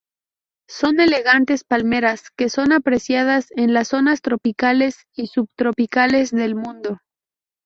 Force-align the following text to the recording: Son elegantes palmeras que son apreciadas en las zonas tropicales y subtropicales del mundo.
Son 0.67 0.99
elegantes 0.99 1.63
palmeras 1.63 2.31
que 2.35 2.49
son 2.49 2.71
apreciadas 2.71 3.51
en 3.51 3.71
las 3.71 3.89
zonas 3.89 4.23
tropicales 4.23 5.05
y 5.15 5.27
subtropicales 5.27 6.31
del 6.31 6.55
mundo. 6.55 6.97